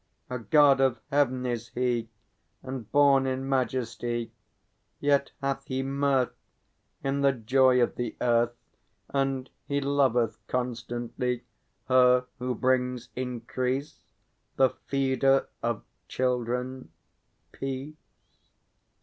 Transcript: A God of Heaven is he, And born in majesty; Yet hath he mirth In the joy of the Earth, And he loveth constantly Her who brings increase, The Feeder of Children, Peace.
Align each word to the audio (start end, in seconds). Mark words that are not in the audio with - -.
A 0.31 0.39
God 0.39 0.81
of 0.81 0.99
Heaven 1.11 1.45
is 1.45 1.67
he, 1.75 2.09
And 2.63 2.91
born 2.91 3.27
in 3.27 3.47
majesty; 3.47 4.31
Yet 4.99 5.31
hath 5.41 5.67
he 5.67 5.83
mirth 5.83 6.33
In 7.03 7.21
the 7.21 7.33
joy 7.33 7.79
of 7.83 7.97
the 7.97 8.15
Earth, 8.19 8.55
And 9.09 9.47
he 9.67 9.79
loveth 9.79 10.39
constantly 10.47 11.43
Her 11.87 12.25
who 12.39 12.55
brings 12.55 13.09
increase, 13.15 13.99
The 14.55 14.71
Feeder 14.87 15.49
of 15.61 15.83
Children, 16.07 16.89
Peace. 17.51 17.93